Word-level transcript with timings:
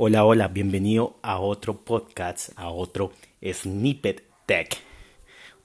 Hola, 0.00 0.24
hola, 0.24 0.46
bienvenido 0.46 1.18
a 1.22 1.40
otro 1.40 1.84
podcast, 1.84 2.50
a 2.54 2.68
otro 2.68 3.12
Snippet 3.42 4.22
Tech. 4.46 4.76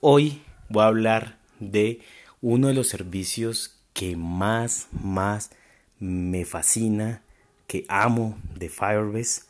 Hoy 0.02 0.42
voy 0.70 0.82
a 0.82 0.88
hablar 0.88 1.38
de 1.60 2.02
uno 2.42 2.70
de 2.70 2.74
los 2.74 2.88
servicios 2.88 3.80
que 3.94 4.16
más, 4.16 4.88
más 4.92 5.52
me 6.00 6.46
fascina, 6.46 7.22
que 7.68 7.86
amo 7.88 8.36
de 8.56 8.70
Firebase 8.70 9.44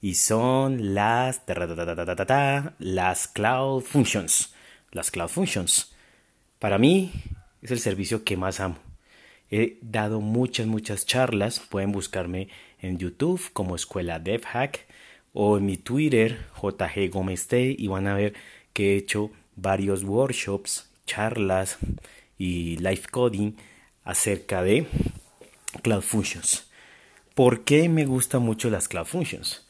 y 0.00 0.14
son 0.14 0.94
las 0.94 1.42
las 2.78 3.28
Cloud 3.28 3.82
Functions. 3.82 4.54
Las 4.90 5.10
Cloud 5.10 5.28
Functions. 5.28 5.92
Para 6.58 6.78
mí 6.78 7.12
es 7.60 7.72
el 7.72 7.80
servicio 7.80 8.24
que 8.24 8.38
más 8.38 8.58
amo. 8.60 8.78
He 9.50 9.78
dado 9.82 10.20
muchas, 10.22 10.66
muchas 10.66 11.04
charlas. 11.04 11.60
Pueden 11.60 11.92
buscarme 11.92 12.48
en 12.82 12.98
YouTube 12.98 13.40
como 13.52 13.76
Escuela 13.76 14.18
DevHack 14.18 14.86
o 15.32 15.58
en 15.58 15.66
mi 15.66 15.76
Twitter 15.76 16.46
JG 16.60 17.10
Gómez 17.10 17.48
y 17.52 17.86
van 17.86 18.06
a 18.06 18.14
ver 18.14 18.34
que 18.72 18.92
he 18.92 18.96
hecho 18.96 19.30
varios 19.56 20.04
workshops, 20.04 20.90
charlas 21.06 21.78
y 22.38 22.76
live 22.78 23.02
coding 23.10 23.52
acerca 24.04 24.62
de 24.62 24.86
Cloud 25.82 26.02
Functions. 26.02 26.70
¿Por 27.34 27.64
qué 27.64 27.88
me 27.88 28.06
gustan 28.06 28.42
mucho 28.42 28.70
las 28.70 28.88
Cloud 28.88 29.06
Functions? 29.06 29.66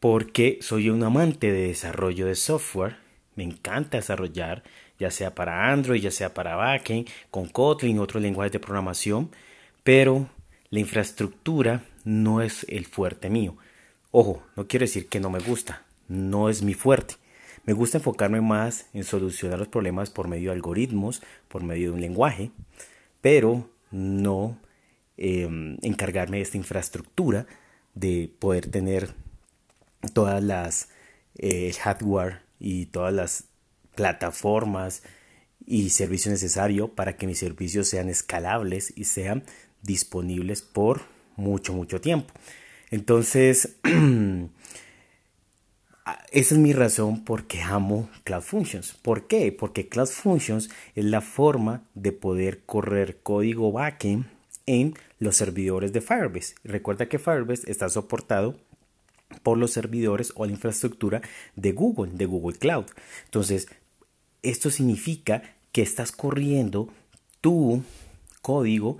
Porque 0.00 0.58
soy 0.62 0.90
un 0.90 1.02
amante 1.02 1.52
de 1.52 1.68
desarrollo 1.68 2.26
de 2.26 2.34
software, 2.34 2.96
me 3.36 3.44
encanta 3.44 3.98
desarrollar, 3.98 4.62
ya 4.98 5.10
sea 5.10 5.34
para 5.34 5.70
Android, 5.72 6.00
ya 6.00 6.10
sea 6.10 6.34
para 6.34 6.56
backend, 6.56 7.08
con 7.30 7.48
Kotlin, 7.48 7.98
otros 7.98 8.22
lenguajes 8.22 8.52
de 8.52 8.60
programación, 8.60 9.30
pero 9.84 10.28
la 10.70 10.80
infraestructura 10.80 11.82
no 12.04 12.40
es 12.40 12.66
el 12.68 12.86
fuerte 12.86 13.30
mío. 13.30 13.56
Ojo, 14.10 14.42
no 14.56 14.68
quiero 14.68 14.84
decir 14.84 15.08
que 15.08 15.20
no 15.20 15.30
me 15.30 15.38
gusta, 15.38 15.84
no 16.08 16.48
es 16.48 16.62
mi 16.62 16.74
fuerte. 16.74 17.14
Me 17.64 17.72
gusta 17.72 17.98
enfocarme 17.98 18.40
más 18.40 18.86
en 18.92 19.04
solucionar 19.04 19.58
los 19.58 19.68
problemas 19.68 20.10
por 20.10 20.28
medio 20.28 20.50
de 20.50 20.56
algoritmos, 20.56 21.22
por 21.48 21.62
medio 21.62 21.90
de 21.90 21.94
un 21.94 22.00
lenguaje, 22.00 22.50
pero 23.20 23.70
no 23.90 24.58
em, 25.16 25.78
encargarme 25.82 26.38
de 26.38 26.42
esta 26.42 26.56
infraestructura 26.56 27.46
de 27.94 28.32
poder 28.38 28.66
tener 28.66 29.14
todas 30.12 30.42
las 30.42 30.88
eh, 31.38 31.72
hardware 31.80 32.40
y 32.58 32.86
todas 32.86 33.12
las 33.12 33.44
plataformas 33.94 35.02
y 35.64 35.90
servicios 35.90 36.32
necesarios 36.32 36.90
para 36.90 37.16
que 37.16 37.26
mis 37.26 37.38
servicios 37.38 37.88
sean 37.88 38.08
escalables 38.08 38.92
y 38.96 39.04
sean 39.04 39.44
disponibles 39.82 40.62
por 40.62 41.02
mucho, 41.36 41.72
mucho 41.72 42.00
tiempo. 42.00 42.32
Entonces, 42.90 43.76
esa 46.32 46.54
es 46.54 46.58
mi 46.58 46.72
razón 46.72 47.24
por 47.24 47.46
que 47.46 47.62
amo 47.62 48.08
Cloud 48.24 48.42
Functions. 48.42 48.92
¿Por 49.02 49.26
qué? 49.26 49.52
Porque 49.52 49.88
Cloud 49.88 50.08
Functions 50.08 50.70
es 50.94 51.04
la 51.04 51.20
forma 51.20 51.84
de 51.94 52.12
poder 52.12 52.64
correr 52.64 53.20
código 53.22 53.72
backend 53.72 54.26
en 54.66 54.94
los 55.18 55.36
servidores 55.36 55.92
de 55.92 56.00
Firebase. 56.00 56.54
Recuerda 56.64 57.08
que 57.08 57.18
Firebase 57.18 57.70
está 57.70 57.88
soportado 57.88 58.58
por 59.42 59.58
los 59.58 59.72
servidores 59.72 60.32
o 60.36 60.44
la 60.44 60.52
infraestructura 60.52 61.22
de 61.56 61.72
Google, 61.72 62.12
de 62.12 62.26
Google 62.26 62.58
Cloud. 62.58 62.86
Entonces, 63.24 63.68
esto 64.42 64.70
significa 64.70 65.42
que 65.72 65.82
estás 65.82 66.12
corriendo 66.12 66.88
tu 67.40 67.82
código 68.42 68.98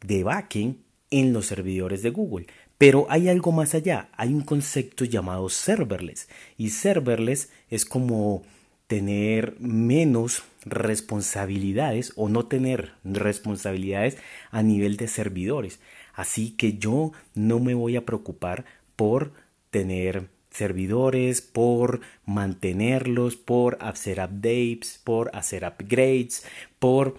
de 0.00 0.24
backend 0.24 0.78
en 1.10 1.32
los 1.32 1.46
servidores 1.46 2.02
de 2.02 2.10
Google. 2.10 2.46
Pero 2.78 3.06
hay 3.10 3.28
algo 3.28 3.52
más 3.52 3.74
allá, 3.74 4.08
hay 4.16 4.32
un 4.32 4.42
concepto 4.42 5.04
llamado 5.04 5.48
serverless. 5.48 6.28
Y 6.56 6.70
serverless 6.70 7.50
es 7.68 7.84
como 7.84 8.42
tener 8.86 9.54
menos 9.60 10.42
responsabilidades 10.64 12.12
o 12.16 12.28
no 12.28 12.46
tener 12.46 12.92
responsabilidades 13.04 14.16
a 14.50 14.62
nivel 14.62 14.96
de 14.96 15.08
servidores. 15.08 15.78
Así 16.14 16.52
que 16.52 16.78
yo 16.78 17.12
no 17.34 17.60
me 17.60 17.74
voy 17.74 17.96
a 17.96 18.04
preocupar 18.04 18.64
por 18.96 19.32
tener 19.70 20.28
servidores, 20.50 21.40
por 21.40 22.00
mantenerlos, 22.26 23.36
por 23.36 23.78
hacer 23.80 24.20
updates, 24.20 25.00
por 25.04 25.30
hacer 25.34 25.64
upgrades, 25.64 26.44
por 26.78 27.16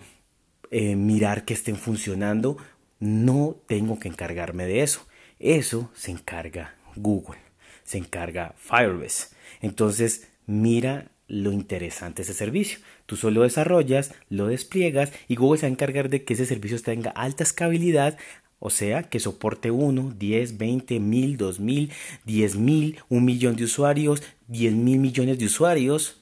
eh, 0.71 0.95
mirar 0.95 1.45
que 1.45 1.53
estén 1.53 1.77
funcionando 1.77 2.57
no 3.01 3.57
tengo 3.67 3.99
que 3.99 4.07
encargarme 4.07 4.65
de 4.65 4.83
eso. 4.83 5.05
Eso 5.39 5.91
se 5.93 6.11
encarga 6.11 6.75
Google, 6.95 7.39
se 7.83 7.97
encarga 7.97 8.53
Firebase. 8.57 9.35
Entonces, 9.59 10.29
mira 10.45 11.11
lo 11.27 11.51
interesante 11.51 12.17
de 12.17 12.23
ese 12.23 12.33
servicio. 12.33 12.79
Tú 13.05 13.15
solo 13.15 13.41
desarrollas, 13.41 14.13
lo 14.29 14.47
despliegas 14.47 15.11
y 15.27 15.35
Google 15.35 15.59
se 15.59 15.65
va 15.65 15.69
a 15.69 15.71
encargar 15.71 16.09
de 16.09 16.23
que 16.23 16.35
ese 16.35 16.45
servicio 16.45 16.79
tenga 16.81 17.09
alta 17.11 17.43
escalabilidad, 17.43 18.17
o 18.59 18.69
sea, 18.69 19.03
que 19.03 19.19
soporte 19.19 19.71
1, 19.71 20.13
10, 20.17 20.57
20, 20.57 20.99
1000, 20.99 21.37
2000, 21.37 21.91
10000, 22.25 22.99
un 23.09 23.25
millón 23.25 23.55
de 23.55 23.63
usuarios, 23.63 24.21
10 24.47 24.73
mil 24.73 24.99
millones 24.99 25.39
de 25.39 25.45
usuarios 25.45 26.21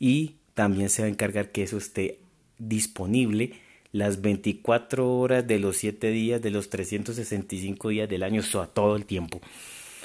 y 0.00 0.36
también 0.54 0.88
se 0.88 1.02
va 1.02 1.06
a 1.06 1.10
encargar 1.10 1.52
que 1.52 1.62
eso 1.62 1.76
esté 1.76 2.18
disponible 2.58 3.52
las 3.92 4.22
24 4.22 5.18
horas 5.18 5.46
de 5.46 5.58
los 5.58 5.76
7 5.76 6.10
días 6.10 6.42
de 6.42 6.50
los 6.50 6.70
365 6.70 7.90
días 7.90 8.08
del 8.08 8.22
año, 8.22 8.42
o 8.54 8.68
todo 8.68 8.96
el 8.96 9.04
tiempo. 9.04 9.40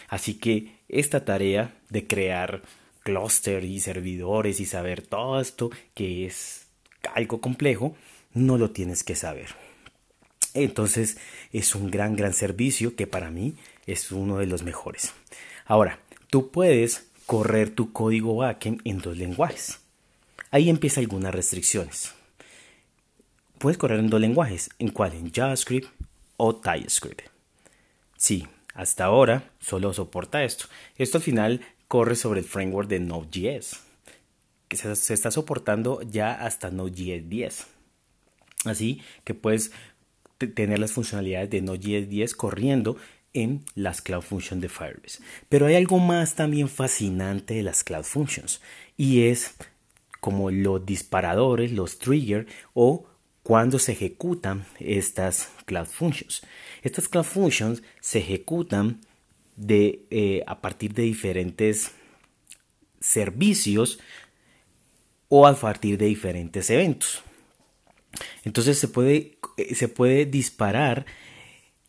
Así 0.09 0.35
que 0.35 0.75
esta 0.89 1.25
tarea 1.25 1.73
de 1.89 2.05
crear 2.05 2.61
clúster 3.03 3.63
y 3.63 3.79
servidores 3.79 4.59
y 4.59 4.65
saber 4.65 5.01
todo 5.01 5.39
esto, 5.39 5.69
que 5.93 6.25
es 6.25 6.67
algo 7.13 7.39
complejo, 7.39 7.95
no 8.33 8.57
lo 8.57 8.71
tienes 8.71 9.03
que 9.03 9.15
saber. 9.15 9.47
Entonces 10.53 11.17
es 11.53 11.73
un 11.75 11.89
gran, 11.89 12.15
gran 12.15 12.33
servicio 12.33 12.95
que 12.95 13.07
para 13.07 13.31
mí 13.31 13.55
es 13.85 14.11
uno 14.11 14.37
de 14.37 14.47
los 14.47 14.63
mejores. 14.63 15.13
Ahora, 15.65 15.99
tú 16.29 16.51
puedes 16.51 17.07
correr 17.25 17.69
tu 17.69 17.93
código 17.93 18.35
backend 18.37 18.81
en 18.83 18.99
dos 18.99 19.17
lenguajes. 19.17 19.79
Ahí 20.51 20.69
empiezan 20.69 21.03
algunas 21.03 21.33
restricciones 21.35 22.16
puedes 23.57 23.77
correr 23.77 23.99
en 23.99 24.09
dos 24.09 24.21
lenguajes, 24.21 24.69
¿en 24.79 24.89
cuál? 24.89 25.13
En 25.13 25.31
JavaScript 25.31 25.89
o 26.37 26.55
TypeScript. 26.55 27.21
Sí, 28.17 28.47
hasta 28.73 29.05
ahora 29.05 29.51
solo 29.59 29.93
soporta 29.93 30.43
esto. 30.43 30.65
Esto 30.97 31.17
al 31.17 31.23
final 31.23 31.61
corre 31.87 32.15
sobre 32.15 32.41
el 32.41 32.45
framework 32.45 32.89
de 32.89 32.99
Node.js, 32.99 33.79
que 34.67 34.77
se, 34.77 35.13
está 35.13 35.31
soportando 35.31 36.01
ya 36.01 36.33
hasta 36.33 36.71
Node.js 36.71 37.29
10. 37.29 37.67
Así 38.65 39.01
que 39.23 39.33
puedes 39.33 39.71
tener 40.37 40.79
las 40.79 40.91
funcionalidades 40.91 41.49
de 41.49 41.61
Node.js 41.61 42.09
10 42.09 42.35
corriendo 42.35 42.97
en 43.33 43.63
las 43.75 44.01
Cloud 44.01 44.21
Functions 44.21 44.61
de 44.61 44.69
Firebase. 44.69 45.21
Pero 45.49 45.67
hay 45.67 45.75
algo 45.75 45.99
más 45.99 46.35
también 46.35 46.69
fascinante 46.69 47.55
de 47.55 47.63
las 47.63 47.83
Cloud 47.83 48.03
Functions 48.03 48.61
y 48.95 49.23
es 49.23 49.55
como 50.19 50.49
los 50.49 50.85
disparadores, 50.85 51.71
los 51.71 51.99
triggers 51.99 52.51
o 52.73 53.05
cuando 53.47 53.79
se 53.79 53.93
ejecutan 53.93 54.65
estas 54.77 55.49
Cloud 55.63 55.85
Functions. 55.85 56.41
Estas 56.83 57.07
Cloud 57.07 57.23
Functions 57.23 57.81
se 58.01 58.19
ejecutan 58.19 58.99
de, 59.55 60.05
eh, 60.09 60.43
a 60.45 60.59
partir 60.59 60.93
de 60.93 61.03
diferentes 61.03 61.93
servicios 62.99 63.99
o 65.29 65.47
a 65.47 65.55
partir 65.55 65.97
de 65.97 66.07
diferentes 66.07 66.69
eventos. 66.69 67.23
Entonces 68.43 68.79
se 68.79 68.89
puede, 68.89 69.37
eh, 69.55 69.75
se 69.75 69.87
puede 69.87 70.25
disparar 70.25 71.05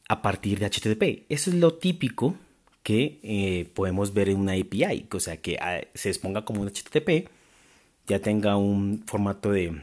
a 0.08 0.22
partir 0.22 0.60
de 0.60 0.66
HTTP. 0.66 1.26
Eso 1.28 1.50
es 1.50 1.56
lo 1.56 1.74
típico 1.74 2.36
que 2.84 3.18
eh, 3.24 3.68
podemos 3.74 4.14
ver 4.14 4.28
en 4.28 4.36
una 4.38 4.52
API, 4.52 5.08
o 5.12 5.18
sea 5.18 5.38
que 5.38 5.58
ah, 5.60 5.80
se 5.92 6.08
exponga 6.08 6.44
como 6.44 6.60
un 6.60 6.68
HTTP, 6.68 7.28
ya 8.06 8.20
tenga 8.20 8.56
un 8.56 9.02
formato 9.08 9.50
de, 9.50 9.82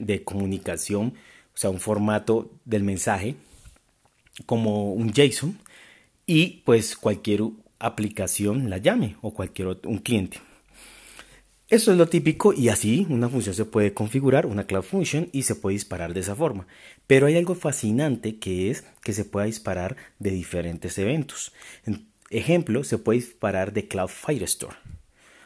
de 0.00 0.24
comunicación, 0.24 1.14
o 1.54 1.56
sea, 1.56 1.70
un 1.70 1.78
formato 1.78 2.50
del 2.64 2.82
mensaje 2.82 3.36
como 4.46 4.92
un 4.92 5.12
JSON 5.12 5.58
y 6.26 6.62
pues 6.64 6.96
cualquier 6.96 7.42
aplicación 7.78 8.70
la 8.70 8.78
llame 8.78 9.16
o 9.22 9.32
cualquier 9.32 9.68
otro, 9.68 9.90
un 9.90 9.98
cliente. 9.98 10.38
Eso 11.68 11.92
es 11.92 11.98
lo 11.98 12.08
típico 12.08 12.52
y 12.52 12.68
así 12.68 13.06
una 13.10 13.28
función 13.28 13.54
se 13.54 13.64
puede 13.64 13.94
configurar, 13.94 14.44
una 14.44 14.66
Cloud 14.66 14.82
Function, 14.82 15.28
y 15.30 15.42
se 15.42 15.54
puede 15.54 15.74
disparar 15.74 16.12
de 16.12 16.18
esa 16.18 16.34
forma. 16.34 16.66
Pero 17.06 17.26
hay 17.26 17.36
algo 17.36 17.54
fascinante 17.54 18.40
que 18.40 18.70
es 18.70 18.84
que 19.04 19.12
se 19.12 19.24
pueda 19.24 19.46
disparar 19.46 19.96
de 20.18 20.32
diferentes 20.32 20.98
eventos. 20.98 21.52
ejemplo, 22.28 22.82
se 22.82 22.98
puede 22.98 23.20
disparar 23.20 23.72
de 23.72 23.86
Cloud 23.86 24.08
Firestore. 24.08 24.76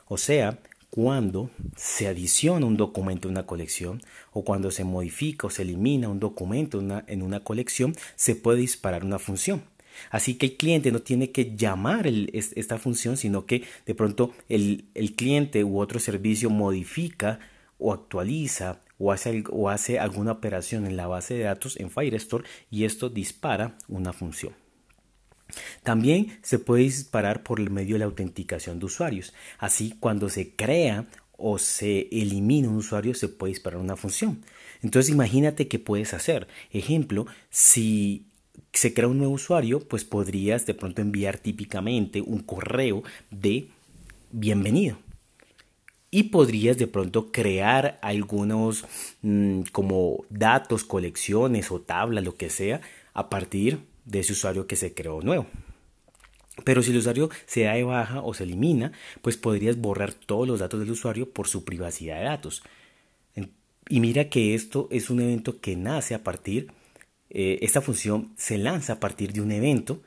O 0.06 0.16
sea, 0.16 0.60
cuando 0.94 1.50
se 1.74 2.06
adiciona 2.06 2.66
un 2.66 2.76
documento 2.76 3.26
en 3.26 3.32
una 3.32 3.46
colección 3.46 4.00
o 4.32 4.44
cuando 4.44 4.70
se 4.70 4.84
modifica 4.84 5.48
o 5.48 5.50
se 5.50 5.62
elimina 5.62 6.08
un 6.08 6.20
documento 6.20 6.80
en 7.08 7.22
una, 7.22 7.40
colección, 7.40 7.96
se 8.14 8.36
puede 8.36 8.60
disparar 8.60 9.04
una 9.04 9.18
función. 9.18 9.64
Así 10.10 10.36
que 10.36 10.46
el 10.46 10.56
cliente 10.56 10.92
no 10.92 11.00
tiene 11.00 11.32
que 11.32 11.56
llamar 11.56 12.06
esta 12.06 12.78
función, 12.78 13.16
sino 13.16 13.44
que 13.44 13.64
de 13.86 13.94
pronto 13.96 14.34
el, 14.48 14.84
el, 14.94 15.16
cliente 15.16 15.64
u 15.64 15.80
otro 15.80 15.98
servicio 15.98 16.48
modifica 16.48 17.40
o 17.80 17.92
actualiza 17.92 18.82
o 18.96 19.10
hace, 19.10 19.42
o 19.50 19.70
hace 19.70 19.98
alguna 19.98 20.30
operación 20.30 20.86
en 20.86 20.96
la 20.96 21.08
base 21.08 21.34
de 21.34 21.42
datos 21.42 21.76
en 21.80 21.90
Firestore 21.90 22.44
y 22.70 22.84
esto 22.84 23.08
dispara 23.08 23.76
una 23.88 24.12
función. 24.12 24.63
También 25.82 26.38
se 26.42 26.58
puede 26.58 26.84
disparar 26.84 27.42
por 27.42 27.60
el 27.60 27.70
medio 27.70 27.94
de 27.94 28.00
la 28.00 28.04
autenticación 28.06 28.78
de 28.78 28.86
usuarios. 28.86 29.34
Así, 29.58 29.94
cuando 30.00 30.28
se 30.28 30.54
crea 30.54 31.06
o 31.36 31.58
se 31.58 32.08
elimina 32.10 32.68
un 32.68 32.76
usuario, 32.76 33.14
se 33.14 33.28
puede 33.28 33.52
disparar 33.52 33.80
una 33.80 33.96
función. 33.96 34.44
Entonces, 34.82 35.12
imagínate 35.12 35.68
qué 35.68 35.78
puedes 35.78 36.14
hacer. 36.14 36.48
Ejemplo, 36.70 37.26
si 37.50 38.26
se 38.72 38.92
crea 38.94 39.08
un 39.08 39.18
nuevo 39.18 39.34
usuario, 39.34 39.80
pues 39.80 40.04
podrías 40.04 40.66
de 40.66 40.74
pronto 40.74 41.02
enviar 41.02 41.38
típicamente 41.38 42.20
un 42.20 42.40
correo 42.40 43.02
de 43.30 43.68
bienvenido. 44.30 44.98
Y 46.10 46.24
podrías 46.24 46.78
de 46.78 46.86
pronto 46.86 47.32
crear 47.32 47.98
algunos 48.00 48.84
mm, 49.22 49.62
como 49.72 50.24
datos, 50.30 50.84
colecciones 50.84 51.70
o 51.72 51.80
tablas, 51.80 52.24
lo 52.24 52.36
que 52.36 52.50
sea, 52.50 52.80
a 53.14 53.28
partir 53.28 53.78
de 53.78 53.93
ese 54.12 54.32
usuario 54.32 54.66
que 54.66 54.76
se 54.76 54.94
creó 54.94 55.20
nuevo. 55.22 55.46
Pero 56.62 56.82
si 56.82 56.92
el 56.92 56.98
usuario 56.98 57.30
se 57.46 57.62
da 57.62 57.74
de 57.74 57.82
baja 57.82 58.20
o 58.22 58.32
se 58.32 58.44
elimina, 58.44 58.92
pues 59.22 59.36
podrías 59.36 59.76
borrar 59.76 60.14
todos 60.14 60.46
los 60.46 60.60
datos 60.60 60.78
del 60.80 60.90
usuario 60.90 61.30
por 61.30 61.48
su 61.48 61.64
privacidad 61.64 62.18
de 62.18 62.24
datos. 62.24 62.62
Y 63.88 64.00
mira 64.00 64.28
que 64.30 64.54
esto 64.54 64.88
es 64.90 65.10
un 65.10 65.20
evento 65.20 65.60
que 65.60 65.76
nace 65.76 66.14
a 66.14 66.22
partir, 66.22 66.68
eh, 67.28 67.58
esta 67.62 67.80
función 67.80 68.32
se 68.36 68.56
lanza 68.56 68.94
a 68.94 69.00
partir 69.00 69.32
de 69.32 69.40
un 69.40 69.52
evento 69.52 70.02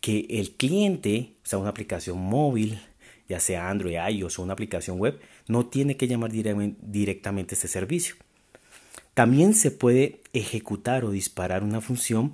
que 0.00 0.26
el 0.28 0.52
cliente, 0.56 1.34
o 1.44 1.46
sea, 1.46 1.58
una 1.58 1.70
aplicación 1.70 2.18
móvil, 2.18 2.80
ya 3.28 3.38
sea 3.38 3.70
Android, 3.70 3.96
iOS 4.10 4.38
o 4.38 4.42
una 4.42 4.52
aplicación 4.52 4.98
web, 4.98 5.20
no 5.46 5.66
tiene 5.66 5.96
que 5.96 6.08
llamar 6.08 6.32
directamente 6.32 7.54
este 7.54 7.68
servicio. 7.68 8.16
También 9.14 9.54
se 9.54 9.70
puede 9.70 10.20
ejecutar 10.32 11.04
o 11.04 11.10
disparar 11.10 11.62
una 11.62 11.80
función 11.80 12.32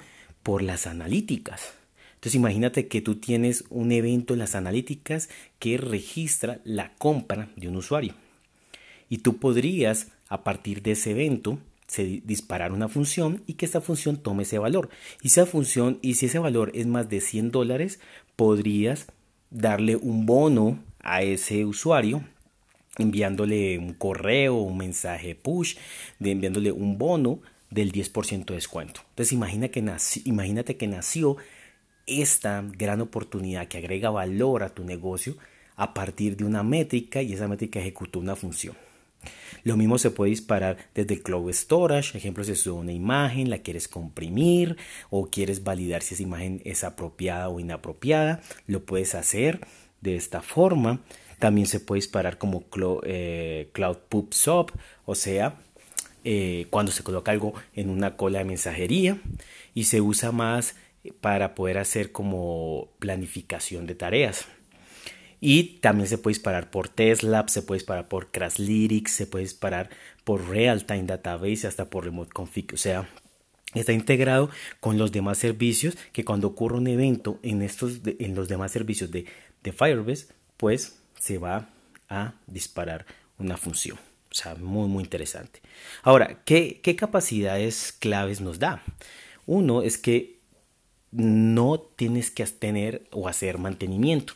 por 0.48 0.62
las 0.62 0.86
analíticas. 0.86 1.74
Entonces 2.14 2.36
imagínate 2.36 2.88
que 2.88 3.02
tú 3.02 3.16
tienes 3.16 3.64
un 3.68 3.92
evento 3.92 4.32
en 4.32 4.38
las 4.38 4.54
analíticas 4.54 5.28
que 5.58 5.76
registra 5.76 6.62
la 6.64 6.94
compra 6.94 7.50
de 7.56 7.68
un 7.68 7.76
usuario. 7.76 8.14
Y 9.10 9.18
tú 9.18 9.36
podrías, 9.36 10.08
a 10.30 10.44
partir 10.44 10.80
de 10.80 10.92
ese 10.92 11.10
evento, 11.10 11.58
disparar 12.24 12.72
una 12.72 12.88
función 12.88 13.42
y 13.46 13.54
que 13.54 13.66
esta 13.66 13.82
función 13.82 14.16
tome 14.22 14.44
ese 14.44 14.58
valor. 14.58 14.88
Y 15.20 15.26
esa 15.26 15.44
función, 15.44 15.98
y 16.00 16.14
si 16.14 16.24
ese 16.24 16.38
valor 16.38 16.72
es 16.72 16.86
más 16.86 17.10
de 17.10 17.20
100 17.20 17.50
dólares, 17.50 18.00
podrías 18.34 19.04
darle 19.50 19.96
un 19.96 20.24
bono 20.24 20.82
a 21.00 21.20
ese 21.20 21.66
usuario 21.66 22.24
enviándole 22.96 23.78
un 23.78 23.92
correo, 23.92 24.54
un 24.54 24.78
mensaje 24.78 25.34
push, 25.34 25.76
de 26.18 26.30
enviándole 26.30 26.72
un 26.72 26.96
bono 26.96 27.42
del 27.70 27.92
10% 27.92 28.46
de 28.46 28.54
descuento. 28.54 29.02
Entonces 29.10 29.32
imagina 29.32 29.68
que 29.68 29.84
imagínate 30.24 30.76
que 30.76 30.86
nació 30.86 31.36
esta 32.06 32.64
gran 32.76 33.00
oportunidad 33.00 33.68
que 33.68 33.78
agrega 33.78 34.10
valor 34.10 34.62
a 34.62 34.70
tu 34.70 34.84
negocio 34.84 35.36
a 35.76 35.94
partir 35.94 36.36
de 36.36 36.44
una 36.44 36.62
métrica 36.62 37.22
y 37.22 37.34
esa 37.34 37.48
métrica 37.48 37.78
ejecutó 37.80 38.18
una 38.18 38.34
función. 38.34 38.74
Lo 39.64 39.76
mismo 39.76 39.98
se 39.98 40.10
puede 40.10 40.30
disparar 40.30 40.76
desde 40.94 41.20
Cloud 41.20 41.52
Storage, 41.52 42.16
ejemplo, 42.16 42.44
si 42.44 42.54
sube 42.54 42.80
una 42.80 42.92
imagen, 42.92 43.50
la 43.50 43.58
quieres 43.58 43.88
comprimir 43.88 44.76
o 45.10 45.28
quieres 45.28 45.64
validar 45.64 46.02
si 46.02 46.14
esa 46.14 46.22
imagen 46.22 46.62
es 46.64 46.84
apropiada 46.84 47.48
o 47.48 47.60
inapropiada, 47.60 48.40
lo 48.66 48.84
puedes 48.84 49.14
hacer 49.14 49.60
de 50.00 50.16
esta 50.16 50.42
forma. 50.42 51.00
También 51.38 51.66
se 51.66 51.80
puede 51.80 51.98
disparar 51.98 52.38
como 52.38 52.64
eh, 53.04 53.70
Cloud 53.72 53.98
Poop 54.08 54.32
Sub, 54.32 54.72
o 55.04 55.14
sea, 55.14 55.60
eh, 56.24 56.66
cuando 56.70 56.92
se 56.92 57.02
coloca 57.02 57.32
algo 57.32 57.54
en 57.74 57.90
una 57.90 58.16
cola 58.16 58.38
de 58.38 58.44
mensajería 58.44 59.18
y 59.74 59.84
se 59.84 60.00
usa 60.00 60.32
más 60.32 60.76
para 61.20 61.54
poder 61.54 61.78
hacer 61.78 62.12
como 62.12 62.88
planificación 62.98 63.86
de 63.86 63.94
tareas. 63.94 64.46
Y 65.40 65.78
también 65.80 66.08
se 66.08 66.18
puede 66.18 66.34
disparar 66.34 66.70
por 66.70 66.88
Tesla, 66.88 67.44
se 67.46 67.62
puede 67.62 67.78
disparar 67.78 68.08
por 68.08 68.30
Crashlytics, 68.30 69.12
se 69.12 69.26
puede 69.26 69.44
disparar 69.44 69.88
por 70.24 70.48
Real 70.48 70.84
Time 70.84 71.04
Database, 71.04 71.66
hasta 71.66 71.88
por 71.88 72.04
Remote 72.04 72.32
Config. 72.32 72.74
O 72.74 72.76
sea, 72.76 73.08
está 73.74 73.92
integrado 73.92 74.50
con 74.80 74.98
los 74.98 75.12
demás 75.12 75.38
servicios 75.38 75.96
que 76.12 76.24
cuando 76.24 76.48
ocurre 76.48 76.78
un 76.78 76.88
evento 76.88 77.38
en, 77.42 77.62
estos, 77.62 78.00
en 78.04 78.34
los 78.34 78.48
demás 78.48 78.72
servicios 78.72 79.12
de 79.12 79.26
Firebase, 79.62 80.26
pues 80.56 80.98
se 81.18 81.38
va 81.38 81.70
a 82.08 82.34
disparar 82.46 83.06
una 83.38 83.56
función. 83.56 84.07
O 84.30 84.34
sea, 84.34 84.54
muy, 84.56 84.88
muy 84.88 85.04
interesante. 85.04 85.60
Ahora, 86.02 86.42
¿qué, 86.44 86.80
qué 86.82 86.96
capacidades 86.96 87.92
claves 87.92 88.40
nos 88.40 88.58
da? 88.58 88.82
Uno 89.46 89.82
es 89.82 89.96
que 89.96 90.38
no 91.10 91.80
tienes 91.80 92.30
que 92.30 92.44
tener 92.46 93.08
o 93.10 93.28
hacer 93.28 93.58
mantenimiento. 93.58 94.34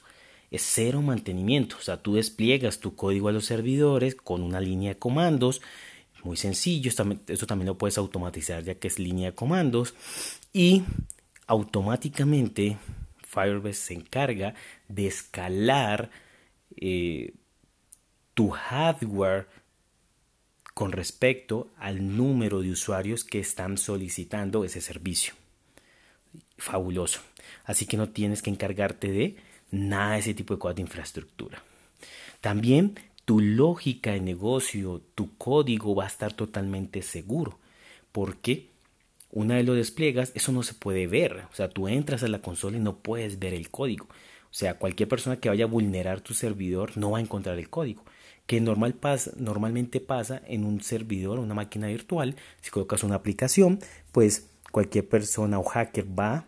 Es 0.51 0.63
cero 0.63 1.03
mantenimiento. 1.03 1.77
O 1.79 1.83
sea, 1.83 2.03
tú 2.03 2.15
despliegas 2.15 2.79
tu 2.79 2.95
código 2.95 3.29
a 3.29 3.33
los 3.33 3.47
servidores 3.47 4.15
con 4.15 4.43
una 4.43 4.61
línea 4.61 4.91
de 4.95 4.99
comandos. 4.99 5.61
Muy 6.25 6.37
sencillo. 6.37 6.91
Esto 6.91 7.47
también 7.47 7.67
lo 7.67 7.79
puedes 7.79 7.99
automatizar 7.99 8.63
ya 8.63 8.75
que 8.75 8.89
es 8.89 8.99
línea 8.99 9.31
de 9.31 9.35
comandos. 9.35 9.95
Y 10.53 10.83
automáticamente 11.47 12.79
Firebase 13.23 13.75
se 13.75 13.95
encarga 13.95 14.55
de 14.89 15.07
escalar 15.07 16.11
eh, 16.77 17.35
tu 18.35 18.51
hardware 18.51 19.49
con 20.75 20.93
respecto 20.93 21.71
al 21.79 22.17
número 22.17 22.63
de 22.63 22.71
usuarios 22.71 23.25
que 23.25 23.41
están 23.41 23.79
solicitando 23.79 24.65
ese 24.65 24.81
servicio. 24.81 25.35
Fabuloso. 26.57 27.21
Así 27.65 27.87
que 27.87 27.97
no 27.97 28.09
tienes 28.09 28.43
que 28.43 28.51
encargarte 28.51 29.11
de 29.11 29.37
nada 29.71 30.15
de 30.15 30.21
ese 30.21 30.35
tipo 30.35 30.55
de 30.55 30.59
cosas 30.59 30.77
de 30.77 30.83
infraestructura. 30.83 31.63
También 32.41 32.95
tu 33.25 33.41
lógica 33.41 34.13
de 34.13 34.21
negocio, 34.21 35.03
tu 35.15 35.37
código 35.37 35.95
va 35.95 36.05
a 36.05 36.09
estar 36.09 36.33
totalmente 36.33 37.03
seguro. 37.03 37.59
Porque 38.11 38.69
una 39.31 39.57
vez 39.57 39.67
lo 39.67 39.75
despliegas, 39.75 40.33
eso 40.35 40.53
no 40.53 40.63
se 40.63 40.75
puede 40.75 41.07
ver. 41.07 41.45
O 41.51 41.55
sea, 41.55 41.69
tú 41.69 41.89
entras 41.89 42.23
a 42.23 42.29
la 42.29 42.41
consola 42.43 42.77
y 42.77 42.81
no 42.81 42.97
puedes 42.97 43.39
ver 43.39 43.55
el 43.55 43.71
código. 43.71 44.07
O 44.53 44.55
sea, 44.55 44.75
cualquier 44.75 45.09
persona 45.09 45.39
que 45.39 45.49
vaya 45.49 45.65
a 45.65 45.69
vulnerar 45.69 46.21
tu 46.21 46.35
servidor 46.35 46.97
no 46.97 47.11
va 47.11 47.19
a 47.19 47.23
encontrar 47.23 47.59
el 47.59 47.71
código 47.71 48.05
que 48.47 48.61
normal 48.61 48.97
normalmente 49.37 50.01
pasa 50.01 50.43
en 50.47 50.65
un 50.65 50.83
servidor, 50.83 51.39
una 51.39 51.55
máquina 51.55 51.87
virtual. 51.87 52.37
Si 52.61 52.71
colocas 52.71 53.03
una 53.03 53.15
aplicación, 53.15 53.79
pues 54.13 54.49
cualquier 54.71 55.09
persona 55.09 55.59
o 55.59 55.65
hacker 55.65 56.07
va 56.19 56.47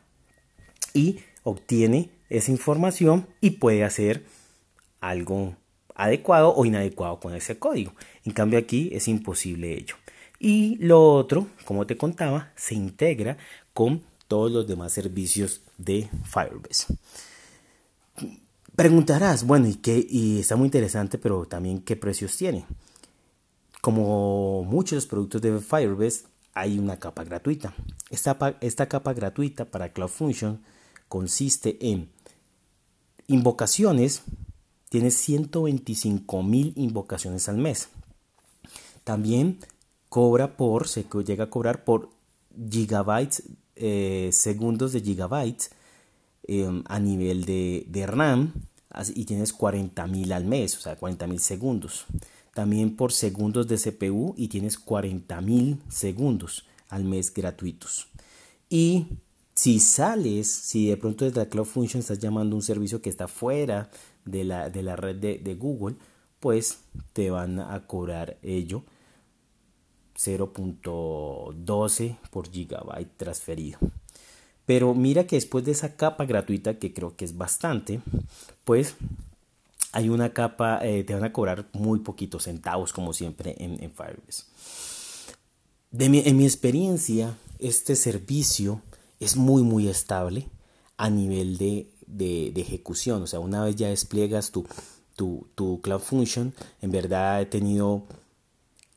y 0.92 1.20
obtiene 1.42 2.10
esa 2.30 2.50
información 2.50 3.26
y 3.40 3.50
puede 3.50 3.84
hacer 3.84 4.24
algo 5.00 5.56
adecuado 5.94 6.54
o 6.54 6.64
inadecuado 6.64 7.20
con 7.20 7.34
ese 7.34 7.58
código. 7.58 7.94
En 8.24 8.32
cambio 8.32 8.58
aquí 8.58 8.90
es 8.92 9.08
imposible 9.08 9.74
ello. 9.74 9.96
Y 10.38 10.76
lo 10.80 11.14
otro, 11.14 11.46
como 11.64 11.86
te 11.86 11.96
contaba, 11.96 12.52
se 12.56 12.74
integra 12.74 13.36
con 13.72 14.02
todos 14.26 14.50
los 14.50 14.66
demás 14.66 14.92
servicios 14.92 15.62
de 15.78 16.08
Firebase. 16.24 16.98
Preguntarás, 18.76 19.46
bueno, 19.46 19.68
¿y 19.68 19.76
qué? 19.76 20.04
Y 20.08 20.40
está 20.40 20.56
muy 20.56 20.66
interesante, 20.66 21.16
pero 21.16 21.46
también 21.46 21.80
qué 21.80 21.94
precios 21.94 22.36
tiene. 22.36 22.66
Como 23.80 24.64
muchos 24.64 25.06
productos 25.06 25.42
de 25.42 25.60
Firebase, 25.60 26.24
hay 26.54 26.78
una 26.78 26.98
capa 26.98 27.22
gratuita. 27.22 27.72
Esta, 28.10 28.56
esta 28.60 28.88
capa 28.88 29.12
gratuita 29.12 29.64
para 29.64 29.92
Cloud 29.92 30.08
Function 30.08 30.60
consiste 31.08 31.78
en 31.80 32.08
invocaciones, 33.28 34.22
tiene 34.88 35.10
125 35.10 36.42
mil 36.42 36.72
invocaciones 36.76 37.48
al 37.48 37.58
mes. 37.58 37.88
También 39.04 39.58
cobra 40.08 40.56
por, 40.56 40.88
se 40.88 41.04
llega 41.24 41.44
a 41.44 41.50
cobrar 41.50 41.84
por 41.84 42.10
gigabytes, 42.70 43.44
eh, 43.76 44.30
segundos 44.32 44.92
de 44.92 45.00
gigabytes 45.00 45.70
Em, 46.46 46.82
a 46.88 46.98
nivel 46.98 47.46
de, 47.46 47.86
de 47.88 48.06
RAM 48.06 48.52
y 49.14 49.24
tienes 49.24 49.56
40.000 49.56 50.32
al 50.32 50.44
mes, 50.44 50.76
o 50.76 50.80
sea, 50.80 50.98
40.000 50.98 51.38
segundos. 51.38 52.04
También 52.52 52.96
por 52.96 53.12
segundos 53.12 53.66
de 53.66 53.78
CPU 53.78 54.34
y 54.36 54.48
tienes 54.48 54.84
40.000 54.84 55.78
segundos 55.88 56.66
al 56.90 57.04
mes 57.04 57.32
gratuitos. 57.32 58.08
Y 58.68 59.06
si 59.54 59.80
sales, 59.80 60.48
si 60.48 60.88
de 60.88 60.98
pronto 60.98 61.24
desde 61.24 61.40
la 61.40 61.48
Cloud 61.48 61.64
Function 61.64 62.00
estás 62.00 62.18
llamando 62.18 62.56
un 62.56 62.62
servicio 62.62 63.00
que 63.00 63.10
está 63.10 63.26
fuera 63.26 63.90
de 64.26 64.44
la, 64.44 64.68
de 64.68 64.82
la 64.82 64.96
red 64.96 65.16
de, 65.16 65.38
de 65.38 65.54
Google, 65.54 65.96
pues 66.40 66.80
te 67.14 67.30
van 67.30 67.58
a 67.58 67.86
cobrar 67.86 68.36
ello 68.42 68.84
0.12 70.16 72.18
por 72.30 72.50
gigabyte 72.50 73.16
transferido. 73.16 73.78
Pero 74.66 74.94
mira 74.94 75.26
que 75.26 75.36
después 75.36 75.64
de 75.64 75.72
esa 75.72 75.96
capa 75.96 76.24
gratuita, 76.24 76.78
que 76.78 76.92
creo 76.92 77.16
que 77.16 77.24
es 77.24 77.36
bastante, 77.36 78.00
pues 78.64 78.94
hay 79.92 80.08
una 80.08 80.32
capa, 80.32 80.80
eh, 80.82 81.04
te 81.04 81.14
van 81.14 81.24
a 81.24 81.32
cobrar 81.32 81.66
muy 81.72 82.00
poquitos 82.00 82.44
centavos, 82.44 82.92
como 82.92 83.12
siempre 83.12 83.54
en, 83.58 83.78
Firebase. 83.92 84.44
De 85.90 86.06
en 86.06 86.36
mi 86.36 86.44
experiencia, 86.44 87.36
este 87.58 87.94
servicio 87.94 88.80
es 89.20 89.36
muy, 89.36 89.62
muy 89.62 89.88
estable 89.88 90.48
a 90.96 91.10
nivel 91.10 91.58
de, 91.58 91.88
de, 92.06 92.60
ejecución. 92.60 93.22
O 93.22 93.26
sea, 93.26 93.40
una 93.40 93.64
vez 93.64 93.76
ya 93.76 93.88
despliegas 93.88 94.50
tu, 94.50 94.66
tu, 95.16 95.46
tu 95.54 95.80
Cloud 95.80 96.00
Function, 96.00 96.54
en 96.82 96.90
verdad 96.90 97.40
he 97.40 97.46
tenido 97.46 98.04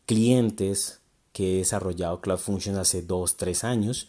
clientes 0.06 1.00
que 1.34 1.56
he 1.56 1.58
desarrollado 1.58 2.22
Cloud 2.22 2.40
Function 2.40 2.78
hace 2.78 3.02
dos, 3.02 3.38
tres 3.38 3.64
años 3.64 4.08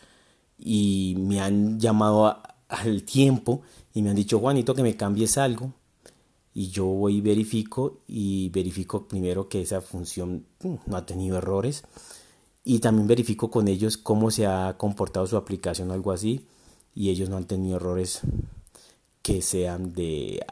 y 0.58 1.14
me 1.18 1.40
han 1.40 1.78
llamado 1.78 2.42
al 2.68 3.02
tiempo 3.04 3.62
y 3.94 4.02
me 4.02 4.10
han 4.10 4.16
dicho, 4.16 4.38
Juanito, 4.38 4.74
que 4.74 4.82
me 4.82 4.96
cambies 4.96 5.38
algo. 5.38 5.72
Y 6.54 6.68
yo 6.68 6.86
voy 6.86 7.18
y 7.18 7.20
verifico 7.20 8.00
y 8.08 8.48
verifico 8.48 9.06
primero 9.06 9.48
que 9.48 9.62
esa 9.62 9.80
función 9.80 10.44
mm, 10.62 10.74
no 10.86 10.96
ha 10.96 11.06
tenido 11.06 11.38
errores. 11.38 11.84
Y 12.64 12.80
también 12.80 13.06
verifico 13.06 13.50
con 13.50 13.68
ellos 13.68 13.96
cómo 13.96 14.30
se 14.30 14.46
ha 14.46 14.76
comportado 14.76 15.26
su 15.26 15.36
aplicación 15.36 15.90
o 15.90 15.94
algo 15.94 16.12
así. 16.12 16.46
Y 16.94 17.10
ellos 17.10 17.28
no 17.28 17.36
han 17.36 17.46
tenido 17.46 17.76
errores 17.76 18.20
que 19.22 19.40
sean 19.42 19.94
de 19.94 20.44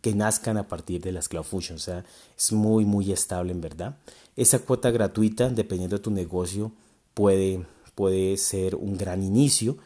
que 0.00 0.14
nazcan 0.14 0.56
a 0.56 0.66
partir 0.66 1.00
de 1.00 1.12
las 1.12 1.28
Cloud 1.28 1.44
Functions. 1.44 1.82
O 1.82 1.84
sea, 1.84 2.04
es 2.36 2.52
muy, 2.52 2.84
muy 2.84 3.12
estable 3.12 3.52
en 3.52 3.60
verdad. 3.60 3.96
Esa 4.36 4.58
cuota 4.58 4.90
gratuita, 4.90 5.48
dependiendo 5.48 5.96
de 5.96 6.02
tu 6.02 6.10
negocio, 6.10 6.72
puede 7.14 7.64
puede 7.94 8.36
ser 8.36 8.74
un 8.74 8.96
gran 8.96 9.22
inicio 9.22 9.76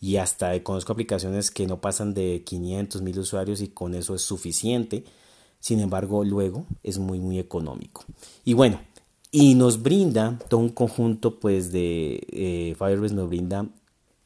y 0.00 0.16
hasta 0.16 0.60
conozco 0.62 0.92
aplicaciones 0.92 1.50
que 1.50 1.66
no 1.66 1.80
pasan 1.80 2.14
de 2.14 2.42
500 2.44 3.02
mil 3.02 3.18
usuarios 3.18 3.60
y 3.60 3.68
con 3.68 3.94
eso 3.94 4.14
es 4.14 4.22
suficiente. 4.22 5.04
Sin 5.60 5.78
embargo, 5.78 6.24
luego 6.24 6.66
es 6.82 6.98
muy 6.98 7.20
muy 7.20 7.38
económico. 7.38 8.04
Y 8.44 8.54
bueno, 8.54 8.80
y 9.30 9.54
nos 9.54 9.82
brinda 9.82 10.38
todo 10.48 10.60
un 10.60 10.70
conjunto 10.70 11.38
pues 11.40 11.72
de 11.72 12.20
eh, 12.32 12.74
Firebase 12.78 13.14
nos 13.14 13.28
brinda 13.28 13.66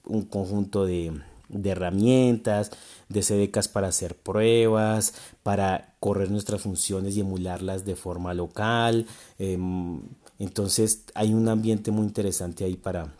un 0.04 0.22
conjunto 0.22 0.86
de, 0.86 1.12
de 1.48 1.70
herramientas, 1.70 2.70
de 3.08 3.22
CDKs 3.22 3.68
para 3.68 3.88
hacer 3.88 4.16
pruebas, 4.16 5.14
para 5.42 5.94
correr 6.00 6.30
nuestras 6.30 6.62
funciones 6.62 7.16
y 7.16 7.20
emularlas 7.20 7.84
de 7.84 7.96
forma 7.96 8.34
local. 8.34 9.06
Em, 9.38 10.00
entonces 10.38 11.04
hay 11.14 11.34
un 11.34 11.48
ambiente 11.48 11.90
muy 11.90 12.06
interesante 12.06 12.64
ahí 12.64 12.76
para, 12.76 13.14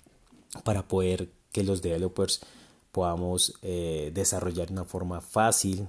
para 0.64 0.88
poder 0.88 1.30
que 1.52 1.62
los 1.62 1.82
developers 1.82 2.40
podamos 2.92 3.54
eh, 3.62 4.10
desarrollar 4.14 4.68
de 4.68 4.74
una 4.74 4.84
forma 4.84 5.20
fácil, 5.20 5.86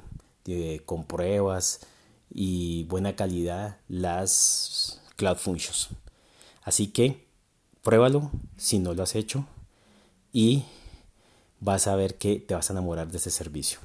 con 0.85 1.03
pruebas 1.03 1.81
y 2.29 2.85
buena 2.85 3.15
calidad 3.15 3.77
las 3.89 5.01
Cloud 5.17 5.37
Functions. 5.37 5.89
Así 6.63 6.87
que 6.87 7.27
pruébalo 7.81 8.31
si 8.55 8.79
no 8.79 8.93
lo 8.93 9.03
has 9.03 9.15
hecho 9.15 9.45
y 10.31 10.63
vas 11.59 11.87
a 11.87 11.95
ver 11.95 12.17
que 12.17 12.39
te 12.39 12.53
vas 12.53 12.69
a 12.69 12.73
enamorar 12.73 13.09
de 13.11 13.17
ese 13.17 13.31
servicio. 13.31 13.79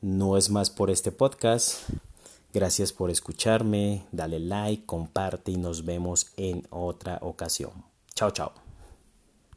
No 0.00 0.36
es 0.36 0.50
más 0.50 0.70
por 0.70 0.90
este 0.90 1.12
podcast. 1.12 1.88
Gracias 2.52 2.92
por 2.92 3.10
escucharme. 3.10 4.06
Dale 4.12 4.40
like, 4.40 4.86
comparte 4.86 5.52
y 5.52 5.56
nos 5.56 5.84
vemos 5.84 6.28
en 6.36 6.66
otra 6.70 7.18
ocasión. 7.20 7.84
Chao, 8.14 8.30
chao. 8.30 8.69